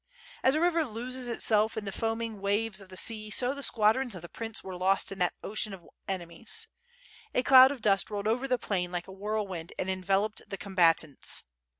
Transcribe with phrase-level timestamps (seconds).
[0.41, 4.15] As a river loses itself in the foaming waves of the sea, so the squadrons
[4.15, 6.65] of the prince were lost in that ocean of ene mies.
[7.35, 10.57] A cloud of dust rolled over the plain like a whirl wind and enveloped the
[10.57, 11.43] combatants.